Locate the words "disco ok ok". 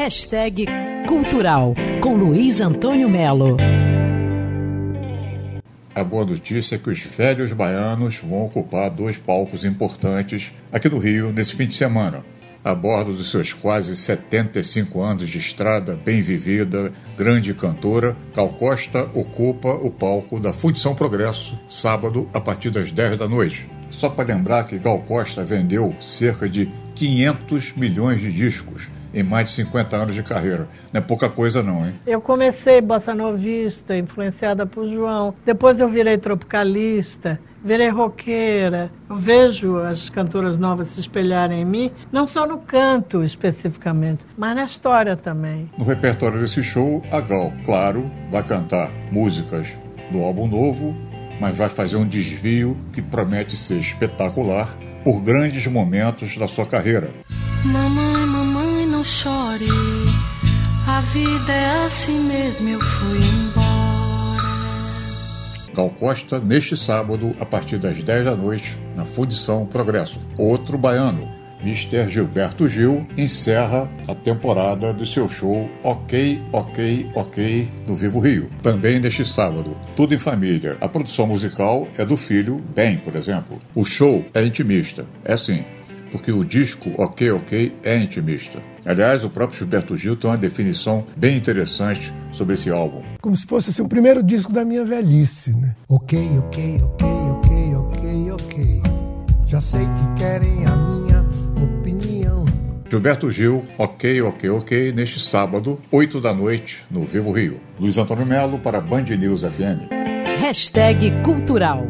86.44-87.74